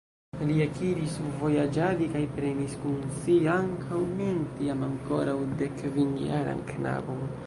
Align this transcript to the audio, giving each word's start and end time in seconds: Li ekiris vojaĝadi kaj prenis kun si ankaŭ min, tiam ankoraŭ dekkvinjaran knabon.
Li 0.45 0.53
ekiris 0.63 1.17
vojaĝadi 1.41 2.07
kaj 2.13 2.23
prenis 2.37 2.73
kun 2.85 2.95
si 3.17 3.35
ankaŭ 3.57 3.99
min, 4.21 4.39
tiam 4.55 4.81
ankoraŭ 4.87 5.37
dekkvinjaran 5.61 6.65
knabon. 6.73 7.23